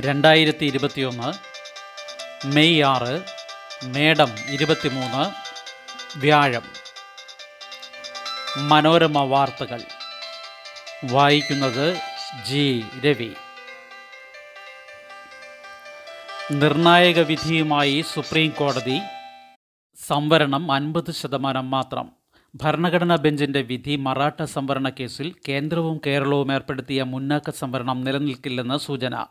രണ്ടായിരത്തി 0.00 0.64
ഇരുപത്തിയൊന്ന് 0.64 1.32
മെയ് 2.46 2.82
ആറ് 2.82 3.22
മേടം 3.84 4.28
ഇരുപത്തിമൂന്ന് 4.50 5.30
വ്യാഴം. 6.18 6.62
മനോരമ 8.58 9.18
വാർത്തകൾ. 9.18 9.80
വായിക്കുന്നത് 11.04 11.94
ജി. 12.48 12.84
രവി. 13.06 13.32
നിർണായക 16.52 17.20
വിധിയുമായി 17.20 18.04
സുപ്രീം 18.12 18.50
കോടതി 18.50 19.00
സംവരണം 20.06 20.72
അൻപത് 20.72 21.12
ശതമാനം 21.12 21.70
മാത്രം. 21.70 22.10
ഭരണഘടനാ 22.54 23.14
ബെഞ്ചിന്റെ 23.14 23.60
വിധി 23.60 23.96
മറാഠ 23.96 24.42
സംവരണ 24.42 24.88
കേസിൽ 24.88 25.34
കേന്ദ്രവും 25.48 26.00
കേരളവും 26.06 26.52
ഏർപ്പെടുത്തിയ 26.52 27.02
മുന്നാക്ക 27.02 27.50
സംവരണം 27.50 28.04
നിലനിൽക്കില്ലെന്ന് 28.04 28.78
സൂചന. 28.78 29.26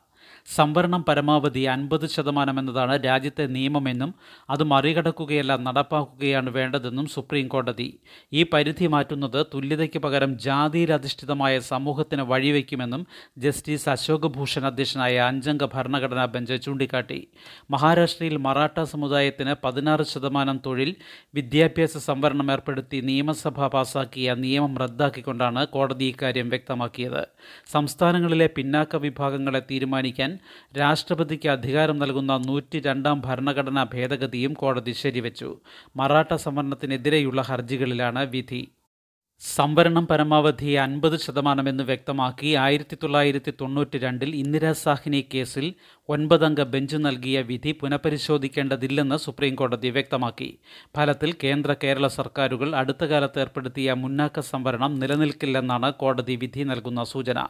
സംവരണം 0.56 1.06
പരമാവധി 1.10 1.64
അൻപത് 1.64 2.08
ശതമാനം 2.08 2.60
എന്നതാണ് 2.60 3.06
രാജ്യത്തെ 3.06 3.46
നിയമമെന്നും 3.48 4.14
അത് 4.50 4.64
മറികടക്കുകയല്ല 4.64 5.56
നടപ്പാക്കുകയാണ് 5.58 6.50
വേണ്ടതെന്നും 6.50 7.06
സുപ്രീം 7.06 7.48
കോടതി 7.48 8.00
ഈ 8.34 8.44
പരിധി 8.54 8.88
മാറ്റുന്നത് 8.88 9.46
തുല്യതയ്ക്ക് 9.54 10.00
പകരം 10.00 10.38
ജാതിയിലധിഷ്ഠിതമായ 10.40 11.60
സമൂഹത്തിന് 11.60 12.22
വഴിവെക്കുമെന്നും 12.22 13.08
ജസ്റ്റിസ് 13.38 13.90
അശോക് 13.90 14.28
ഭൂഷൺ 14.28 14.66
അധ്യക്ഷനായ 14.66 15.18
അഞ്ചംഗ 15.20 15.66
ഭരണഘടനാ 15.66 16.26
ബെഞ്ച് 16.26 16.62
ചൂണ്ടിക്കാട്ടി. 16.66 17.28
മഹാരാഷ്ട്രയിൽ 17.72 18.38
മറാഠ 18.38 18.84
സമുദായത്തിന് 18.84 19.56
പതിനാറ് 19.64 20.04
ശതമാനം 20.04 20.62
തൊഴിൽ 20.66 20.96
വിദ്യാഭ്യാസ 21.36 21.98
സംവരണം 21.98 22.52
ഏർപ്പെടുത്തി 22.52 23.02
നിയമസഭ 23.02 23.68
പാസാക്കിയ 23.68 24.34
നിയമം 24.34 24.78
റദ്ദാക്കിക്കൊണ്ടാണ് 24.78 25.68
കോടതി 25.68 26.06
ഇക്കാര്യം 26.06 26.50
വ്യക്തമാക്കിയത്. 26.50 27.24
സംസ്ഥാനങ്ങളിലെ 27.72 28.50
പിന്നാക്ക 28.58 28.96
വിഭാഗങ്ങളെ 28.96 29.62
തീരുമാനിക്കാൻ 30.18 30.32
രാഷ്ട്രപതിക്ക് 30.78 31.50
അധികാരം 31.50 31.98
നൽകുന്ന 32.00 32.34
നൂറ്റി 32.48 32.78
രണ്ടാം 32.80 33.18
ഭരണഘടനാ 33.26 33.84
ഭേദഗതിയും 33.94 34.54
കോടതി 34.54 34.94
ശരിവച്ചു. 35.04 35.50
മറാഠ 35.96 36.34
സംവരണത്തിനെതിരെയുള്ള 36.46 37.42
ഹർജികളിലാണ് 37.42 38.24
വിധി. 38.26 38.62
സംവരണം 39.42 40.06
പരമാവധി 40.06 40.72
അൻപത് 40.74 41.18
ശതമാനമെന്ന് 41.18 41.84
വ്യക്തമാക്കി 41.84 42.54
ആയിരത്തി 42.54 42.98
തൊള്ളായിരത്തി 43.04 43.54
തൊണ്ണൂറ്റി 43.62 43.98
രണ്ടിൽ 43.98 44.36
ഇന്ദിരാ 44.36 44.72
സാഹ്നി 44.72 45.28
കേസിൽ 45.34 45.74
ഒൻപതംഗ 46.10 46.62
ബെഞ്ച് 46.64 46.98
നൽകിയ 46.98 47.42
വിധി 47.42 47.72
പുനഃപരിശോധിക്കേണ്ടതില്ലെന്ന് 47.72 49.16
സുപ്രീംകോടതി 49.16 49.90
വ്യക്തമാക്കി. 49.90 50.50
ഫലത്തിൽ 50.98 51.36
കേന്ദ്ര 51.44 51.76
കേരള 51.84 52.08
സർക്കാരുകൾ 52.08 52.76
അടുത്ത 52.76 53.06
കാലത്ത് 53.06 53.40
ഏർപ്പെടുത്തിയ 53.40 53.94
മുന്നാക്ക 53.94 54.40
സംവരണം 54.40 55.00
നിലനിൽക്കില്ലെന്നാണ് 55.00 55.94
കോടതി 55.94 56.36
വിധി 56.36 56.64
നൽകുന്ന 56.64 57.04
സൂചന. 57.04 57.48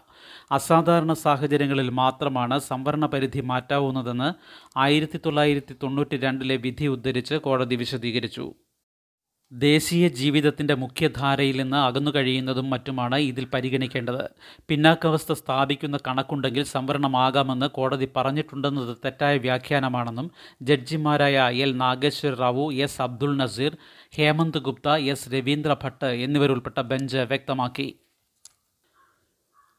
അസാധാരണ 0.52 1.14
സാഹചര്യങ്ങളിൽ 1.14 1.90
മാത്രമാണ് 1.90 2.60
സംവരണ 2.60 3.06
പരിധി 3.06 3.40
മാറ്റാവുന്നതെന്ന് 3.40 4.32
ആയിരത്തി 4.78 5.20
തൊള്ളായിരത്തി 5.26 5.76
തൊണ്ണൂറ്റി 5.84 6.18
രണ്ടിലെ 6.18 6.56
വിധി 6.56 6.88
ഉദ്ധരിച്ച് 6.88 7.36
കോടതി 7.36 7.76
വിശദീകരിച്ചു. 7.76 8.48
ദേശീയ 9.52 10.08
ജീവിതത്തിന്റെ 10.08 10.74
മുഖ്യധാരയിൽ 10.74 11.62
നിന്ന് 11.62 11.78
അകന്നു 11.78 12.12
കഴിയുന്നതും 12.12 12.70
മറ്റുമാണ് 12.70 13.16
ഇതിൽ 13.16 13.46
പരിഗണിക്കേണ്ടത്. 13.46 14.30
പിന്നാക്കാവസ്ഥ 14.68 15.34
സ്ഥാപിക്കുന്ന 15.34 15.98
കണക്കുണ്ടെങ്കിൽ 16.08 16.64
സംവരണമാകാമെന്ന് 16.64 17.66
കോടതി 17.66 18.10
പറഞ്ഞിട്ടുണ്ടെന്നത് 18.16 18.98
തെറ്റായ 19.06 19.38
വ്യാഖ്യാനമാണെന്നും 19.38 20.32
ജഡ്ജിമാരായ 20.62 21.50
L 21.50 21.78
Nageswar 21.78 22.36
Rao 22.36 22.74
S 22.74 23.02
Abdul 23.02 23.38
Nazeer 23.38 23.78
Hemant 24.16 24.58
Gupta 24.58 24.90
S 24.90 25.30
Ravindra 25.30 25.76
Bhat 25.84 26.06
എന്നിവരുൾപ്പെട്ട 26.06 26.82
bench 26.82 27.18
വ്യക്തമാക്കി. 27.18 28.00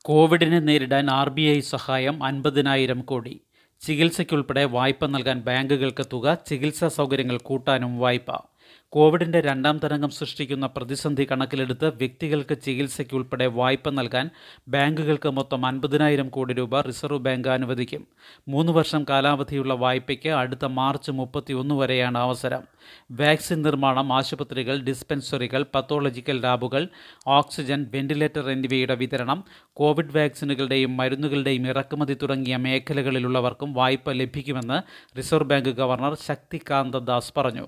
കോവിഡിനെ 0.03 0.61
നേരിടാൻ 0.61 1.11
ആർ 1.11 1.29
ബി 1.29 1.43
ഐ 1.43 1.61
സഹായം 1.61 2.25
അൻപതിനായിരം 2.25 3.01
കോടി. 3.01 3.41
ചികിത്സയ്ക്കുൾപ്പെടെ 3.81 4.65
വായ്പ 4.65 5.07
നൽകാൻ 5.07 5.41
ബാങ്കുകൾക്ക് 5.41 6.07
തുക 6.13 6.39
ചികിത്സാ 6.47 6.89
സൗകര്യങ്ങൾ 6.89 7.39
കൂട്ടാനും 7.39 7.99
വായ്പ. 7.99 8.58
കോവിഡിന്റെ 8.91 9.41
രണ്ടാം 9.41 9.79
തരംഗം 9.79 10.11
സൃഷ്ടിക്കുന്ന 10.11 10.67
പ്രതിസന്ധി 10.67 11.27
കണക്കിലെടുത്ത് 11.31 11.89
വ്യക്തികൾക്ക് 11.95 12.59
ചികിത്സയ്ക്കുൾപ്പെടെ 12.59 13.47
വായ്പ 13.47 13.91
നൽകാൻ 13.91 14.31
ബാങ്കുകൾക്ക് 14.69 15.29
മൊത്തം 15.29 15.67
അൻപതിനായിരം 15.67 16.29
കോടി 16.29 16.55
രൂപ 16.55 16.81
റിസർവ് 16.81 17.19
ബാങ്ക് 17.19 17.49
അനുവദിക്കും. 17.49 18.07
മൂന്ന് 18.49 18.73
വർഷം 18.73 19.05
കാലാവധിയുള്ള 19.09 19.75
വായ്പയ്ക്ക് 19.75 20.29
അടുത്ത 20.29 20.65
മാർച്ച് 20.65 21.11
മുപ്പത്തിയൊന്ന് 21.11 21.75
വരെയാണ് 21.75 22.19
അവസരം. 22.19 22.63
വാക്സിൻ 23.11 23.63
നിർമ്മാണം 23.63 24.13
ആശുപത്രികൾ 24.13 24.81
ഡിസ്പെൻസറികൾ 24.81 25.67
പത്തോളജിക്കൽ 25.75 26.41
ലാബുകൾ 26.41 26.89
ഓക്സിജൻ 27.27 27.87
വെന്റിലേറ്റർ 27.95 28.51
എന്നിവയുടെ 28.51 28.95
വിതരണം 28.95 29.45
കോവിഡ് 29.73 30.17
വാക്സിനുകളുടെയും 30.17 30.97
മരുന്നുകളുടെയും 30.97 31.67
ഇറക്കുമതി 31.67 32.17
തുടങ്ങിയ 32.23 32.57
മേഖലകളിലുള്ളവർക്കും 32.57 33.73
വായ്പ 33.73 34.11
ലഭിക്കുമെന്ന് 34.13 34.81
reserve 35.19 35.49
bank 35.49 35.69
governor 35.69 36.17
Shaktikanta 36.27 36.95
Das 36.95 37.33
പറഞ്ഞു. 37.37 37.67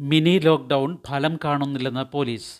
മിനി 0.00 0.38
ലോക്ക്ഡൗൺ 0.38 0.98
ഫലം 1.08 1.38
കാണുന്നില്ലെന്ന് 1.44 2.04
പോലീസ് 2.12 2.50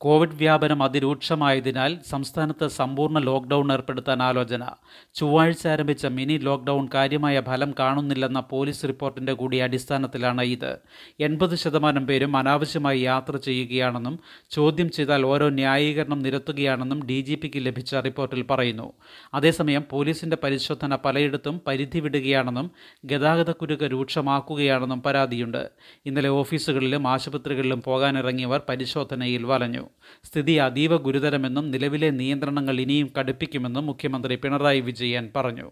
കോവിഡ് 0.00 0.34
വ്യാപനം 0.34 0.82
അതിരൂക്ഷമായതിനാൽ 0.82 1.98
സംസ്ഥാനത്ത് 2.08 2.68
സമ്പൂർണ 2.68 3.18
ലോക്ക്ഡൌൺ 3.18 3.72
ഏർപ്പെടുത്താൻ 3.72 4.22
ആലോചന. 4.22 4.66
ചൊവ്വാഴ്ച 5.14 5.66
ആരംഭിച്ച 5.66 6.06
മിനി 6.06 6.38
ലോക്ക്ഡൌൺ 6.38 6.88
കാര്യമായ 6.94 7.40
ഫലം 7.40 7.74
കാണുന്നില്ലെന്ന 7.78 8.40
പോലീസ് 8.40 8.84
റിപ്പോർട്ടിന്റെ 8.84 9.32
കൂടി 9.32 9.56
അടിസ്ഥാനത്തിലാണ് 9.56 10.42
ഇത്. 10.42 10.78
എൺപത് 11.20 11.54
ശതമാനം 11.54 12.06
പേരും 12.06 12.36
അനാവശ്യമായി 12.36 13.00
യാത്ര 13.00 13.36
ചെയ്യുകയാണെന്നും 13.36 14.18
ചോദ്യം 14.50 14.90
ചെയ്താൽ 14.90 15.26
ഓരോ 15.26 15.48
ന്യായീകരണം 15.48 16.18
നിരത്തുകയാണെന്നും 16.18 17.06
ഡി 17.06 17.20
ജി 17.20 17.34
പിക്ക് 17.34 17.66
ലഭിച്ച 17.66 17.94
റിപ്പോർട്ടിൽ 17.94 18.42
പറയുന്നു. 18.42 18.92
അതേസമയം 19.34 19.84
പോലീസിന്റെ 19.90 20.36
പരിശോധന 20.42 20.98
പലയിടത്തും 21.04 21.60
പരിധി 21.66 21.98
വിടുകയാണെന്നും 21.98 22.70
ഗതാഗതക്കുരുക്ക് 23.04 23.84
രൂക്ഷമാക്കുകയാണെന്നും 23.84 25.02
പരാതിയുണ്ട്. 25.02 25.70
ഇന്നലെ 26.06 26.28
ഓഫീസുകളിലും 26.28 27.08
ആശുപത്രികളിലും 27.08 27.82
പോകാനിറങ്ങിയവർ 27.82 28.60
പരിശോധനയിൽ 28.68 29.44
വലഞ്ഞു. 29.44 29.87
സ്ഥിതി 30.24 30.52
അതീവ 30.52 30.96
ഗുരുതരമെന്നും 30.96 31.70
നിലവിലെ 31.70 32.10
നിയന്ത്രണങ്ങൾ 32.10 32.80
ഇനിയും 32.80 33.12
കടുപ്പിക്കുമെന്നും 33.18 33.86
മുഖ്യമന്ത്രി 33.86 34.34
പിണറായി 34.34 34.80
വിജയൻ 34.80 35.30
പറഞ്ഞു. 35.36 35.70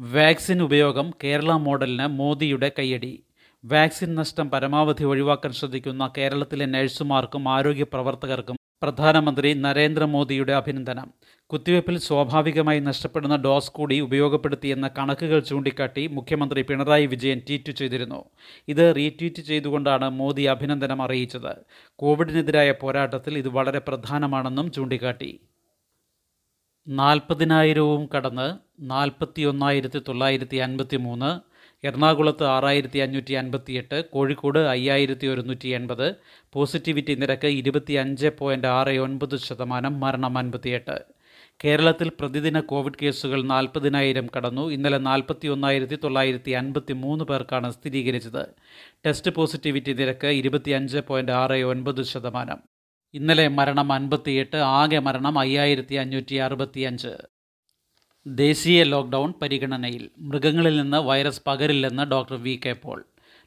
വാക്സിൻ 0.00 0.62
ഉപയോഗം 0.62 1.10
കേരള 1.24 1.52
മോഡലിന് 1.52 2.06
മോദിയുടെ 2.06 2.72
കയ്യടി. 2.78 3.22
വാക്സിൻ 3.64 4.14
നഷ്ടം 4.14 4.50
പരമാവധി 4.50 5.04
ഒഴിവാക്കാൻ 5.04 5.52
ശ്രദ്ധിക്കുന്ന 5.52 6.10
കേരളത്തിലെ 6.18 6.66
നഴ്സുമാർക്കും 6.66 7.48
ആരോഗ്യ 7.48 7.82
പ്രവർത്തകർക്കും 7.82 8.56
പ്രധാനമന്ത്രി 8.82 9.52
നരേന്ദ്രമോദിയുടെ 9.52 10.52
അഭിനന്ദനം. 10.52 11.12
കുത്തിവയ്പ്പിൽ 11.52 11.98
സ്വാഭാവികമായി 11.98 12.80
നഷ്ടപ്പെടുന്ന 12.80 13.36
ഡോസ് 13.36 13.72
കൂടി 13.72 14.00
ഉപയോഗപ്പെടുത്തിയെന്ന 14.00 14.90
കണക്കുകൾ 14.98 15.40
ചൂണ്ടിക്കാട്ടി 15.40 16.06
മുഖ്യമന്ത്രി 16.06 16.62
പിണറായി 16.62 17.06
വിജയൻ 17.06 17.38
ട്വീറ്റ് 17.38 17.72
ചെയ്തിരുന്നു. 17.72 18.24
ഇത് 18.68 18.96
റീട്വീറ്റ് 18.96 19.42
ചെയ്തുകൊണ്ടാണ് 19.42 20.10
മോദി 20.10 20.42
അഭിനന്ദനം 20.42 21.02
അറിയിച്ചത്. 21.02 21.56
കോവിഡിനെതിരായ 21.96 22.70
പോരാട്ടത്തിൽ 22.70 23.38
ഇത് 23.38 23.48
വളരെ 23.48 23.78
പ്രധാനമാണെന്നും 23.78 24.72
ചൂണ്ടിക്കാട്ടി. 24.72 25.40
നാൽപ്പതിനായിരവും 26.88 28.08
കടന്ന് 28.16 28.58
നാൽപ്പത്തി 28.80 29.42
ഒന്നായിരത്തി 29.42 29.98
തൊള്ളായിരത്തി 30.08 30.56
അൻപത്തി 30.56 30.96
മൂന്ന് 30.96 31.52
എറണാകുളത്ത് 31.86 32.44
ആറായിരത്തി 32.44 32.98
അഞ്ഞൂറ്റി 32.98 33.32
അൻപത്തിയെട്ട് 33.32 34.10
കോഴിക്കോട് 34.10 34.58
അയ്യായിരത്തി 34.58 35.26
ഒരുന്നൂറ്റി 35.26 35.68
എൺപത് 35.68 36.14
പോസിറ്റിവിറ്റി 36.52 37.14
നിരക്ക് 37.14 37.46
ഇരുപത്തി 37.46 37.92
അഞ്ച് 37.92 38.26
പോയിന്റ് 38.38 38.66
ആറ് 38.66 38.98
ഒൻപത് 38.98 39.36
ശതമാനം 39.36 40.00
മരണം 40.00 40.38
അൻപത്തിയെട്ട്. 40.38 41.21
കേരളത്തിൽ 41.64 42.08
പ്രതിദിന 42.20 42.60
കോവിഡ് 42.60 42.98
കേസുകൾ 43.02 43.42
നാൽപ്പതിനായിരം 43.42 44.28
കടന്നു. 44.36 44.70
ഇന്നലെ 44.70 44.98
നാൽപ്പത്തി 44.98 45.48
ഒന്നായിരത്തി 45.48 45.98
തൊള്ളായിരത്തി 46.04 46.50
അൻപത്തി 46.50 46.92
മൂന്ന് 46.92 47.24
പേർക്കാണ് 47.24 47.70
സ്ഥിരീകരിച്ചത്. 47.70 48.46
ടെസ്റ്റ് 49.06 49.30
പോസിറ്റിവിറ്റി 49.30 49.92
നിരക്ക് 49.92 50.26
ഇരുപത്തി 50.26 50.70
അഞ്ച് 50.70 50.98
പോയിന്റ് 50.98 51.32
ആറ് 51.32 51.62
ഒൻപത് 51.62 52.02
ശതമാനം. 52.02 52.58
ഇന്നലെ 53.14 53.48
മരണം 53.48 53.92
അൻപത്തിയെട്ട് 53.92 54.56
ആകെ 54.56 54.98
മരണം 54.98 55.38
അയ്യായിരത്തി 55.38 55.94
അഞ്ഞൂറ്റി 55.94 56.34
അറുപത്തിയഞ്ച് 56.34 57.16
ദേശീയ 58.26 58.82
ലോക്ക്ഡൗൺ 58.82 59.34
പരിഗണനയിൽ. 59.42 60.10
മൃഗങ്ങളിൽ 60.18 60.80
നിന്ന് 60.80 60.96
virus 60.96 61.42
പകരില്ലെന്ന് 61.46 62.02
doctor 62.02 62.34
V 62.34 62.60
K 62.66 62.72
Paul. 62.72 63.04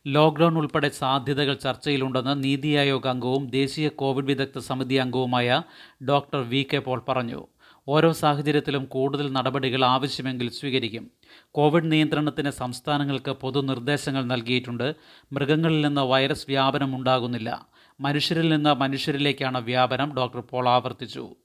Lockdown 0.08 0.58
ഉൾപ്പെടെ 0.58 0.90
സാധ്യതകൾ 0.90 1.54
ചർച്ചയിലുണ്ടെന്ന് 1.54 2.44
നീതി 2.44 2.68
ആയോഗ് 2.68 3.08
അംഗവും 3.08 3.50
ദേശീയ 3.50 3.88
കോവിഡ് 3.88 4.26
വിദഗ്ധ 4.26 4.60
സമിതി 4.60 4.96
അംഗവുമായ 4.96 5.64
ഡോക്ടർ 6.04 6.42
വി 6.50 6.68
കെ 6.74 6.78
പോൾ 6.78 7.02
പറഞ്ഞു. 7.10 7.48
ഓരോ 7.88 8.12
സാഹചര്യത്തിലും 8.12 8.86
കൂടുതൽ 8.86 9.32
നടപടികൾ 9.32 9.86
ആവശ്യമെങ്കിൽ 9.86 10.50
സ്വീകരിക്കും. 10.50 11.12
കോവിഡ് 11.52 11.92
നിയന്ത്രണത്തിന് 11.92 12.50
സംസ്ഥാനങ്ങൾക്ക് 12.50 13.32
പൊതുനിർദ്ദേശങ്ങൾ 13.32 14.26
നൽകിയിട്ടുണ്ട്. 14.26 14.96
മൃഗങ്ങളിൽ 15.34 15.86
നിന്ന് 15.86 16.02
വൈറസ് 16.02 16.46
വ്യാപനം 16.48 16.96
ഉണ്ടാകുന്നില്ല. 16.96 17.68
മനുഷ്യരിൽ 18.00 18.50
നിന്ന് 18.50 18.76
മനുഷ്യരിലേക്കാണ് 18.76 19.62
വ്യാപനം 19.62 20.16
ഡോക്ടർ 20.16 20.40
പോൾ 20.40 20.70
ആവർത്തിച്ചു. 20.70 21.36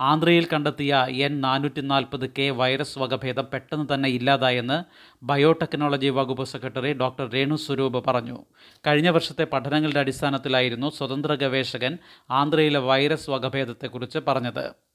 ആന്ധ്രയിൽ 0.00 0.46
കണ്ടെത്തിയ 0.52 1.06
എൻ 1.10 1.40
നാനൂറ്റി 1.40 1.80
നാൽപ്പത് 1.80 2.30
കെ 2.38 2.50
വൈറസ് 2.50 2.98
വകഭേദം 2.98 3.46
പെട്ടെന്ന് 3.52 3.94
തന്നെ 3.94 4.08
ഇല്ലാതായെന്ന് 4.08 4.84
ബയോടെക്നോളജി 5.22 6.08
വകുപ്പ് 6.08 6.44
സെക്രട്ടറി 6.44 6.92
ഡോക്ടർ 6.92 7.30
രേണു 7.30 7.56
സ്വരൂപ് 7.56 8.04
പറഞ്ഞു. 8.06 8.44
കഴിഞ്ഞ 8.86 9.08
വർഷത്തെ 9.08 9.44
പഠനങ്ങളുടെ 9.44 10.00
അടിസ്ഥാനത്തിലായിരുന്നു 10.00 10.90
സ്വതന്ത്ര 10.90 11.34
ഗവേഷകൻ 11.34 11.98
ആന്ധ്രയിലെ 12.30 12.78
വൈറസ് 12.78 13.30
വകഭേദത്തെക്കുറിച്ച് 13.30 14.18
പറഞ്ഞത്. 14.28 14.87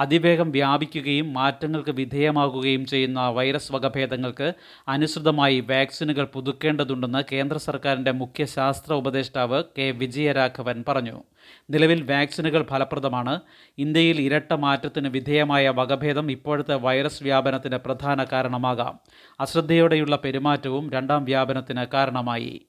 അതിവേഗം 0.00 0.50
വ്യാപിക്കുകയും 0.50 1.32
മാറ്റങ്ങൾക്ക് 1.32 1.90
വിധേയമാകുകയും 1.90 2.86
ചെയ്യുന്ന 2.86 3.28
വൈറസ് 3.28 3.72
വകഭേദങ്ങൾക്ക് 3.72 4.52
അനുസൃതമായി 4.88 5.60
വാക്സിനുകൾ 5.60 6.24
പുതുക്കേണ്ടതുണ്ടെന്ന് 6.24 7.22
കേന്ദ്ര 7.32 7.58
സർക്കാരിന്റെ 7.58 8.10
മുഖ്യ 8.10 8.44
ശാസ്ത്ര 8.44 8.92
ഉപദേഷ്ടാവ് 8.92 9.64
കെ. 9.78 9.90
വിജയരാഘവൻ 9.90 10.84
പറഞ്ഞു. 10.88 11.22
നിലവിൽ 11.70 12.02
വാക്സിനുകൾ 12.02 12.62
ഫലപ്രദമാണ്. 12.62 13.40
ഇന്ത്യയിൽ 13.78 14.20
ഇരട്ട 14.20 14.52
മാറ്റത്തിന് 14.52 15.08
വിധേയമായ 15.08 15.68
വകഭേദം 15.68 16.30
ഇപ്പോഴത്തെ 16.30 16.74
വൈറസ് 16.74 17.22
വ്യാപനത്തിന് 17.22 17.76
പ്രധാന 17.76 18.24
കാരണമാകാം. 18.24 18.98
അശ്രദ്ധയോടെയുള്ള 19.40 20.16
പെരുമാറ്റവും 20.16 20.90
രണ്ടാം 20.90 21.24
വ്യാപനത്തിന് 21.24 21.86
കാരണമായി. 21.94 22.66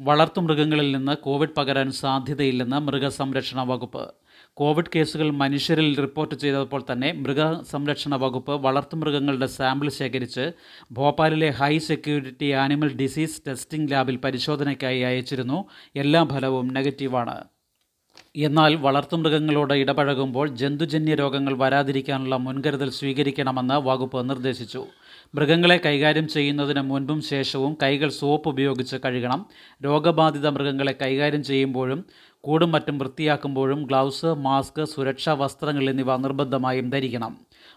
വളർത്തുമൃഗങ്ങളിൽ 0.00 0.96
നിന്ന് 0.96 1.16
കോവിഡ് 1.16 1.56
പകരാൻ 1.56 1.92
സാധ്യതയില്ലെന്ന് 1.92 2.76
മൃഗസംരക്ഷണ 2.76 3.62
വകുപ്പ്. 3.62 4.14
കോവിഡ് 4.58 4.90
കേസുകൾ 4.96 5.30
മനുഷ്യരിൽ 5.30 6.00
റിപ്പോർട്ട് 6.00 6.34
ചെയ്തപ്പോൾ 6.34 6.82
തന്നെ 6.92 7.12
മൃഗസംരക്ഷണ 7.12 8.16
വകുപ്പ് 8.16 8.52
വളർത്തുമൃഗങ്ങളുടെ 8.52 9.46
സാമ്പിൾ 9.46 9.88
ശേഖരിച്ച് 9.88 10.52
ഭോപ്പാലിലെ 10.92 11.50
high 11.50 11.78
security 11.78 12.50
animal 12.50 12.96
disease 12.96 13.42
testing 13.48 13.92
ലാബിൽ 13.92 14.16
പരിശോധനയ്ക്കായി 14.16 15.00
അയച്ചിരുന്നു. 15.00 15.64
എല്ലാ 15.96 16.24
ഫലവും 16.24 16.68
നെഗറ്റീവാണ്. 16.68 17.44
എന്നാൽ 18.36 18.74
വളർത്തുമൃഗങ്ങളോട് 18.74 19.74
ഇടപഴകുമ്പോൾ 19.74 20.48
ജന്തുജന്യ 20.48 21.14
രോഗങ്ങൾ 21.14 21.54
വരാതിരിക്കാനുള്ള 21.56 22.36
മുൻകരുതൽ 22.36 22.90
സ്വീകരിക്കണമെന്ന് 22.90 23.74
വകുപ്പ് 23.74 24.30
നിർദ്ദേശിച്ചു. 24.30 24.86
മൃഗങ്ങളെ 25.34 25.76
കൈകാര്യം 25.76 26.28
ചെയ്യുന്നതിന് 26.28 26.80
മുൻപും 26.80 27.20
ശേഷവും 27.22 27.76
കൈകൾ 27.82 28.08
സോപ്പ് 28.08 28.48
ഉപയോഗിച്ച് 28.48 28.96
കഴുകണം. 29.04 29.46
രോഗബാധിത 29.84 30.48
മൃഗങ്ങളെ 30.48 30.94
കൈകാര്യം 31.02 31.44
ചെയ്യുമ്പോഴും 31.44 32.04
കൂടും 32.46 32.72
മറ്റും 32.72 32.98
വൃത്തിയാക്കുമ്പോഴും 32.98 33.82
ഗ്ലൗസ് 33.82 34.26
മാസ്ക് 34.26 34.84
സുരക്ഷാ 34.84 35.32
വസ്ത്രങ്ങൾ 35.32 35.90
എന്നിവ 35.90 36.16
നിർബന്ധമായും 36.16 36.90
ധരിക്കണം. 36.90 37.32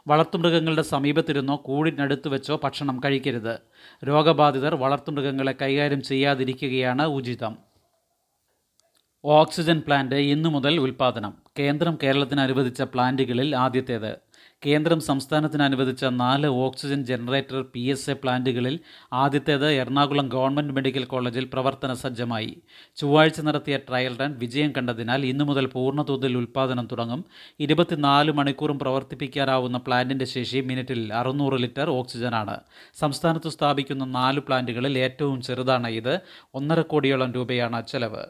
വളർത്തുമൃഗങ്ങളുടെ 0.08 0.82
സമീപത്തിരുന്നോ 0.82 1.56
കൂടിനടുത്ത് 1.66 2.28
വെച്ചോ 2.28 2.60
ഭക്ഷണം 2.64 3.02
കഴിക്കരുത്. 3.06 3.60
രോഗബാധിതർ 4.08 4.76
വളർത്തുമൃഗങ്ങളെ 4.76 5.56
കൈകാര്യം 5.62 6.02
ചെയ്യാതിരിക്കുകയാണ് 6.02 7.06
ഉചിതം. 7.06 7.58
ഓക്സിജൻ 9.26 9.82
പ്ലാന്റ് 9.88 10.16
ഇന്നു 10.16 10.50
മുതൽ 10.50 10.80
ഉൽപ്പാദനം. 10.80 11.34
കേന്ദ്രം 11.60 11.98
കേരളത്തിന് 12.04 12.42
അനുവദിച്ച 12.42 12.82
പ്ലാന്റുകളിൽ 12.82 13.56
ആദ്യത്തേത്. 13.56 14.12
കേന്ദ്രം 14.66 15.02
സംസ്ഥാനത്തിന് 15.02 15.64
അനുവദിച്ച 15.64 16.06
നാല് 16.06 16.48
oxygen 16.48 17.06
generator 17.06 17.66
P 17.74 17.80
S 17.80 18.10
A 18.10 18.14
പ്ലാന്റുകളിൽ 18.14 18.80
ആദ്യത്തേത് 19.14 19.72
എറണാകുളം 19.72 20.30
ഗവൺമെന്റ് 20.30 20.74
മെഡിക്കൽ 20.74 21.04
കോളേജിൽ 21.04 21.50
പ്രവർത്തന 21.54 21.94
സജ്ജമായി. 21.94 22.62
ചൊവ്വാഴ്ച 22.96 23.42
നടത്തിയ 23.42 23.78
ട്രയൽ 23.78 24.18
റൺ 24.18 24.36
വിജയം 24.40 24.72
കണ്ടതിനാൽ 24.78 25.26
ഇന്നു 25.26 25.44
മുതൽ 25.44 25.66
പൂർണതോതിൽ 25.66 26.38
ഉൽപ്പാദനം 26.38 26.88
തുടങ്ങും. 26.92 27.26
ഇരുപത്തിനാല് 27.60 28.32
മണിക്കൂറും 28.32 28.80
പ്രവർത്തിപ്പിക്കാനാവുന്ന 28.80 29.78
പ്ലാന്റിന്റെ 29.78 30.26
ശേഷി 30.26 30.60
മിനിറ്റിൽ 30.60 31.14
അറുന്നൂറ് 31.14 31.54
ലിറ്റർ 31.54 31.90
ഓക്സിജനാണ്. 31.90 32.60
സംസ്ഥാനത്ത് 32.94 33.50
സ്ഥാപിക്കുന്ന 33.50 34.06
നാല് 34.06 34.40
പ്ലാന്റുകളിൽ 34.40 35.00
ഏറ്റവും 35.00 35.42
ചെറുതാണ് 35.42 35.88
ഇത്. 35.88 36.20
ഒന്നര 36.54 36.82
കോടിയോളം 36.82 37.32
രൂപയാണ് 37.32 37.88
ചെലവ്. 37.88 38.26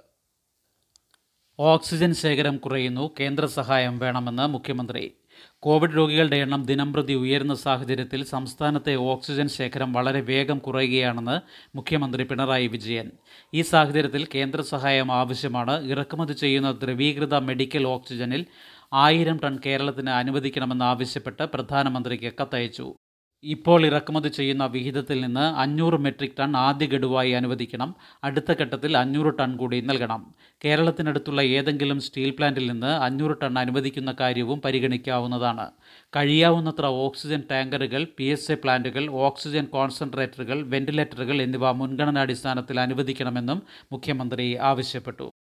ഓക്സിജൻ 1.60 2.14
ശേഖരം 2.14 2.58
കുറയുന്നു. 2.58 3.12
കേന്ദ്ര 3.20 3.46
സഹായം 3.46 4.00
വേണമെന്ന് 4.00 4.48
മുഖ്യമന്ത്രി 4.48 5.19
കോവിഡ് 5.62 5.98
രോഗികളുടെ 5.98 6.36
എണ്ണം 6.36 6.64
ദിനംപ്രതി 6.64 7.14
ഉയരുന്ന 7.14 7.56
സാഹചര്യത്തിൽ 7.56 8.24
സംസ്ഥാനത്തെ 8.24 8.96
ഓക്സിജൻ 8.96 9.48
ശേഖരം 9.48 9.94
വളരെ 9.94 10.22
വേഗം 10.22 10.60
കുറയുകയാണെന്ന് 10.60 11.42
മുഖ്യമന്ത്രി 11.78 12.24
പിണറായി 12.24 12.68
വിജയൻ. 12.68 13.12
ഈ 13.54 13.62
സാഹചര്യത്തിൽ 13.62 14.28
കേന്ദ്ര 14.36 14.62
സഹായം 14.62 15.12
ആവശ്യമാണ്. 15.12 15.90
ഇറക്കുമതി 15.90 16.34
ചെയ്യുന്ന 16.34 16.72
ദ്രവീകൃത 16.72 17.36
മെഡിക്കൽ 17.36 17.88
ഓക്സിജനിൽ 17.88 18.46
ആയിരം 18.94 19.40
ടൺ 19.44 19.60
കേരളത്തിന് 19.66 20.10
അനുവദിക്കണമെന്നാവശ്യപ്പെട്ട് 20.10 21.44
പ്രധാനമന്ത്രിക്ക് 21.44 22.34
കത്തയച്ചു. 22.42 22.96
ഇപ്പോൾ 23.44 23.86
ഇറക്കുമതി 23.86 24.30
ചെയ്യുന്ന 24.30 24.66
വിഹിതത്തിൽ 24.66 25.22
നിന്ന് 25.22 25.40
അഞ്ഞൂറ് 25.40 25.94
മെട്രിക് 25.94 26.36
ടൺ 26.40 26.58
ആദ്യ 26.58 26.86
ഗഡുവായി 26.86 27.32
അനുവദിക്കണം. 27.32 27.96
അടുത്ത 28.24 28.52
ഘട്ടത്തിൽ 28.62 28.98
അഞ്ഞൂറ് 28.98 29.40
ടൺ 29.40 29.58
കൂടി 29.58 29.82
നൽകണം. 29.82 30.34
കേരളത്തിനടുത്തുള്ള 30.66 31.42
ഏതെങ്കിലും 31.42 32.00
സ്റ്റീൽ 32.00 32.32
പ്ലാന്റിൽ 32.32 32.72
നിന്ന് 32.72 32.88
അഞ്ഞൂറ് 32.88 33.38
ടൺ 33.44 33.60
അനുവദിക്കുന്ന 33.60 34.16
കാര്യവും 34.20 34.62
പരിഗണിക്കാവുന്നതാണ്. 34.62 35.72
കഴിയാവുന്നത്ര 36.16 36.86
ഓക്സിജൻ 36.86 37.44
ടാങ്കറുകൾ 37.52 38.08
പി 38.18 38.24
എസ് 38.24 38.52
എ 38.52 38.56
പ്ലാന്റുകൾ 38.56 39.10
ഓക്സിജൻ 39.12 39.66
കോൺസെൻട്രേറ്ററുകൾ 39.66 40.62
വെന്റിലേറ്ററുകൾ 40.68 41.42
എന്നിവ 41.42 41.72
മുൻഗണനാടിസ്ഥാനത്തിൽ 41.72 42.80
അനുവദിക്കണമെന്നും 42.80 43.62
മുഖ്യമന്ത്രി 43.92 44.56
ആവശ്യപ്പെട്ടു. 44.56 45.32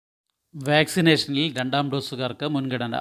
വാക്സിനേഷനിൽ 0.56 1.58
രണ്ടാം 1.58 1.90
ഡോസുകാർക്ക് 1.90 2.48
മുൻഗണന. 2.48 2.96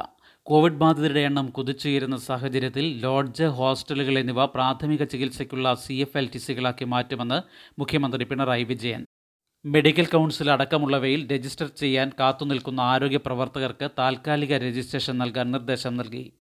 കോവിഡ് 0.49 0.79
ബാധിതരുടെ 0.81 1.19
എണ്ണം 1.19 1.47
കുതിച്ചുയരുന്ന 1.49 2.17
സാഹചര്യത്തിൽ 2.17 2.85
ലോഡ്ജ് 3.01 3.43
ഹോസ്റ്റലുകൾ 3.43 4.19
എന്നിവ 4.19 4.45
പ്രാഥമിക 4.45 5.03
ചികിത്സയ്ക്കുള്ള 5.03 5.73
സി 5.75 5.93
എഫ് 5.93 6.17
എൽ 6.17 6.29
ടി 6.33 6.37
സികളാക്കി 6.37 6.85
മാറ്റുമെന്ന് 6.85 7.39
മുഖ്യമന്ത്രി 7.79 8.23
പിണറായി 8.23 8.63
വിജയൻ. 8.63 9.05
മെഡിക്കൽ 9.65 10.05
കൗൺസിൽ 10.05 10.51
അടക്കമുള്ളവയിൽ 10.51 11.31
രജിസ്റ്റർ 11.31 11.67
ചെയ്യാൻ 11.67 12.11
കാത്തുനിൽക്കുന്ന 12.19 12.81
ആരോഗ്യ 12.81 13.17
പ്രവർത്തകർക്ക് 13.17 13.89
താൽക്കാലിക 13.99 14.53
രജിസ്ട്രേഷൻ 14.53 15.17
നൽകാൻ 15.17 15.51
നിർദ്ദേശം 15.51 15.97
നൽകി. 15.97 16.33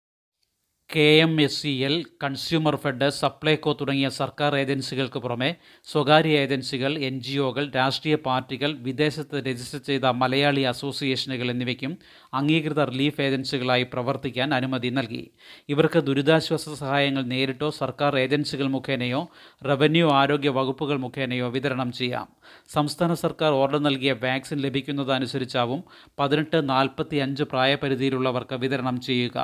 K 0.91 1.07
M 1.23 1.33
S 1.41 1.57
C 1.61 1.71
L 1.87 1.95
consumer 2.25 2.75
fed 2.77 3.07
Supplyco 3.11 3.71
തുടങ്ങിയ 3.73 4.09
സർക്കാർ 4.19 4.53
ഏജൻസികൾക്ക് 4.57 5.19
പുറമെ 5.19 5.49
സ്വകാര്യ 5.87 6.35
ഏജൻസികൾ 6.43 6.93
എൻ 7.09 7.17
ജി 7.21 7.35
ഒകൾ 7.39 7.65
രാഷ്ട്രീയ 7.77 8.17
പാർട്ടികൾ 8.27 8.71
വിദേശത്ത് 8.87 9.37
രജിസ്റ്റർ 9.49 9.81
ചെയ്ത 9.89 10.11
മലയാളി 10.21 10.63
അസോസിയേഷനുകൾ 10.73 11.51
എന്നിവയ്ക്കും 11.51 11.93
അംഗീകൃത 12.35 12.85
റിലീഫ് 12.85 13.21
ഏജൻസികളായി 13.21 13.83
പ്രവർത്തിക്കാൻ 13.95 14.55
അനുമതി 14.55 14.89
നൽകി. 14.89 15.25
ഇവർക്ക് 15.69 15.99
ദുരിതാശ്വാസ 15.99 16.75
സഹായങ്ങൾ 16.83 17.25
നേരിട്ടോ 17.25 17.71
സർക്കാർ 17.81 18.19
ഏജൻസികൾ 18.19 18.69
മുഖേനയോ 18.77 19.23
റവന്യൂ 19.71 20.09
ആരോഗ്യ 20.21 20.53
വകുപ്പുകൾ 20.61 20.97
മുഖേനയോ 20.97 21.49
വിതരണം 21.49 21.93
ചെയ്യാം. 21.93 22.29
സംസ്ഥാന 22.77 23.15
സർക്കാർ 23.25 23.53
ഓർഡർ 23.53 23.83
നൽകിയ 23.89 24.13
വാക്സിൻ 24.25 24.59
ലഭിക്കുന്നതനുസരിച്ചാവും 24.59 25.83
പതിനെട്ട് 26.19 26.61
നാൽപ്പത്തി 26.69 27.17
അഞ്ച് 27.17 27.43
പ്രായപരിധിയിലുള്ളവർക്ക് 27.43 28.55
വിതരണം 28.65 28.97
ചെയ്യുക. 29.01 29.37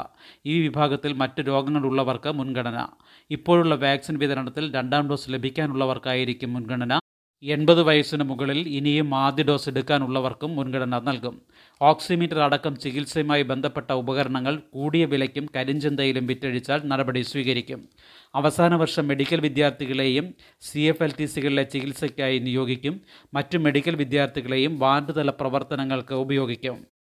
ഈ 0.46 0.56
വിഭാഗത്തിൽ 0.60 1.12
മറ്റ് 1.32 1.48
രോഗങ്ങളുള്ളവർക്ക് 1.48 2.32
മുൻഗണന. 2.32 2.88
ഇപ്പോഴുള്ള 3.30 3.74
വാക്സിൻ 3.74 4.18
വിതരണത്തിൽ 4.18 4.74
രണ്ടാം 4.74 5.08
ഡോസ് 5.08 5.30
ലഭിക്കാനുള്ളവർക്കായിരിക്കും 5.30 6.52
മുൻഗണന. 6.52 6.98
എൺപത് 7.42 7.82
വയസ്സിന് 7.82 8.24
മുകളിൽ 8.24 8.68
ഇനിയും 8.68 9.14
ആദ്യ 9.14 9.42
ഡോസ് 9.42 9.68
എടുക്കാനുള്ളവർക്കും 9.68 10.56
മുൻഗണന 10.56 10.98
നൽകും. 10.98 11.42
ഓക്സിമീറ്റർ 11.82 12.38
അടക്കം 12.38 12.76
ചികിത്സയുമായി 12.76 13.42
ബന്ധപ്പെട്ട 13.42 13.92
ഉപകരണങ്ങൾ 13.92 14.56
കൂടിയ 14.56 15.04
വിലയ്ക്കും 15.04 15.48
കരിഞ്ചന്തയിലും 15.56 16.26
വിറ്റഴിച്ചാൽ 16.26 16.80
നടപടി 16.84 17.20
സ്വീകരിക്കും. 17.20 17.88
അവസാന 18.34 18.74
വർഷ 18.74 19.00
മെഡിക്കൽ 19.00 19.40
വിദ്യാർത്ഥികളെയും 19.40 20.34
സി 20.60 20.80
എഫ് 20.80 21.02
എൽ 21.02 21.12
ടി 21.20 21.24
സികളിലെ 21.24 21.62
ചികിത്സയ്ക്കായി 21.62 22.38
നിയോഗിക്കും. 22.38 23.00
മറ്റു 23.34 23.58
മെഡിക്കൽ 23.58 23.96
വിദ്യാർത്ഥികളെയും 23.96 24.78
വാർഡ് 24.78 25.16
തല 25.16 25.30
പ്രവർത്തനങ്ങൾക്ക് 25.30 26.14
ഉപയോഗിക്കും. 26.14 27.01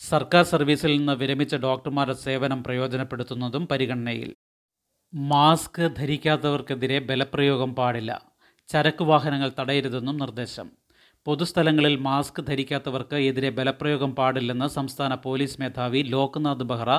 സർക്കാർ 0.00 0.44
സർവീസിൽ 0.44 0.96
നിന്ന് 0.96 1.12
വിരമിച്ച 1.12 1.54
ഡോക്ടർമാരുടെ 1.54 2.14
സേവനം 2.14 2.64
പ്രയോജനപ്പെടുത്തുന്നതും 2.64 3.66
പരിഗണനയിൽ. 3.66 4.34
മാസ്ക് 5.14 5.90
ധരിക്കാത്തവർക്കെതിരെ 5.98 6.98
ബലപ്രയോഗം 6.98 7.74
പാടില്ല. 7.74 8.22
ചരക്ക് 8.68 9.04
വാഹനങ്ങൾ 9.04 9.52
തടയരുതെന്നും 9.58 10.16
നിർദ്ദേശം. 10.16 10.70
പൊതുസ്ഥലങ്ങളിൽ 11.26 11.96
മാസ്ക് 11.96 12.46
ധരിക്കാത്തവർക്ക് 12.46 13.14
എതിരെ 13.14 13.50
ബലപ്രയോഗം 13.50 14.14
പാടില്ലെന്ന് 14.14 14.66
സംസ്ഥാന 14.66 15.14
പോലീസ് 15.14 15.60
മേധാവി 15.60 15.98
ലോക്നാഥ് 15.98 16.62
ബെഹ്റ 16.62 16.90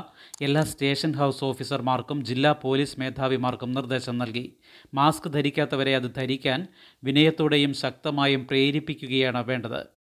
എല്ലാ 0.42 0.64
സ്റ്റേഷൻ 0.64 1.12
ഹൗസ് 1.12 1.44
ഓഫീസർമാർക്കും 1.44 2.26
ജില്ലാ 2.26 2.52
പോലീസ് 2.52 3.00
മേധാവിമാർക്കും 3.00 3.72
നിർദ്ദേശം 3.72 4.18
നൽകി. 4.18 4.58
മാസ്ക് 4.94 5.34
ധരിക്കാത്തവരെ 5.34 5.96
അത് 5.96 6.16
ധരിക്കാൻ 6.16 6.68
വിനയത്തോടെയും 7.04 7.74
ശക്തമായും 7.74 8.48
പ്രേരിപ്പിക്കുകയാണ് 8.48 9.44
വേണ്ടത്. 9.46 10.01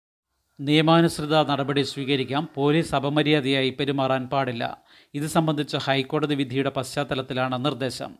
നിയമാനുസൃത 0.59 1.47
നടപടി 1.47 1.81
സ്വീകരിക്കാം. 1.81 2.49
പോലീസ് 2.55 2.95
അപമര്യാദയായി 2.95 3.69
പെരുമാറാൻ 3.69 4.27
പാടില്ല. 4.27 4.83
ഇത് 5.13 5.27
സംബന്ധിച്ച 5.27 5.75
ഹൈക്കോടതി 5.75 6.35
വിധിയുടെ 6.35 6.69
പശ്ചാത്തലത്തിലാണ് 6.69 7.65
നിർദ്ദേശം. 7.65 8.15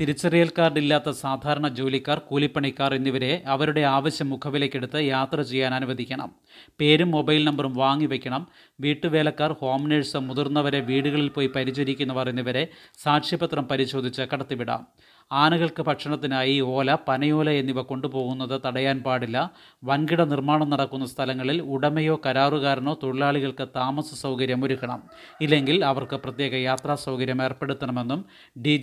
തിരിച്ചറിയൽ 0.00 0.50
കാർഡ് 0.58 0.78
ഇല്ലാത്ത 0.78 1.10
സാധാരണ 1.10 1.68
ജോലിക്കാർ 1.68 2.18
കൂലിപ്പണിക്കാർ 2.18 2.94
എന്നിവരെ 2.94 3.42
അവരുടെ 3.46 3.80
ആവശ്യം 3.80 4.30
മുഖവിലയ്ക്കെടുത്ത് 4.30 5.04
യാത്ര 5.04 5.42
ചെയ്യാൻ 5.42 5.74
അനുവദിക്കണം. 5.74 6.34
പേരും 6.80 7.10
മൊബൈൽ 7.10 7.44
നമ്പറും 7.44 7.74
വാങ്ങിവെക്കണം 7.74 8.46
വീട്ടുവേലക്കാർ 8.80 9.52
ഹോം 9.52 9.88
നേഴ്സ് 9.88 10.16
മുതിർന്നവരെ 10.16 10.80
വീടുകളിൽ 10.80 11.28
പോയി 11.28 11.46
പരിചരിക്കുന്നവർ 11.46 12.28
എന്നിവരെ 12.28 12.68
സാക്ഷ്യപത്രം 13.02 13.68
പരിശോധിച്ച് 13.68 14.22
കടത്തിവിടാം. 14.22 14.86
ആനകൾക്ക് 15.32 15.82
ഭക്ഷണത്തിനായി 15.82 16.60
ഓല 16.60 16.96
പനയോല 17.08 17.50
എന്നിവ 17.50 17.82
കൊണ്ടുപോകുന്നത് 17.82 18.60
തടയാൻ 18.66 19.02
പാടില്ല. 19.02 19.50
വൻകിട 19.84 20.22
നിർമ്മാണം 20.22 20.70
നടക്കുന്ന 20.70 21.06
സ്ഥലങ്ങളിൽ 21.06 21.62
ഉടമയോ 21.62 22.20
കരാറുകാരനോ 22.26 22.98
തൊഴിലാളികൾക്ക് 23.02 23.68
താമസ 23.76 24.14
സൗകര്യം 24.14 24.64
ഒരുക്കണം 24.64 25.02
ഇല്ലെങ്കിൽ 25.40 25.84
അവർക്ക് 25.84 26.16
പ്രത്യേക 26.16 26.54
യാത്രാ 26.54 26.94
സൗകര്യം 26.94 27.42
ഏർപ്പെടുത്തണമെന്നും 27.42 28.24
ഡി 28.62 28.76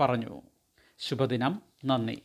പറഞ്ഞു. 0.00 0.42
ശുഭദിനം. 0.98 1.62
നന്ദി. 1.84 2.18